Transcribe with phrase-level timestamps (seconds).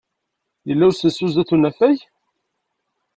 [0.67, 1.97] Yella usensu sdat unafag?